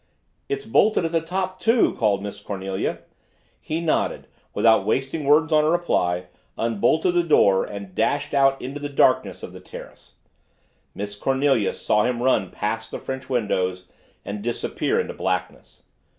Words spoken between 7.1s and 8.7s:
the door and dashed out